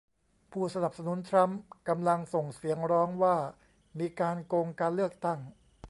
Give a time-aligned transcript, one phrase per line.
[0.51, 3.37] ผู้สนับสนุนทรัมป์กำลังส่งเสียงร้องว่า
[3.99, 5.39] มีการโกงการเลือกตั้ง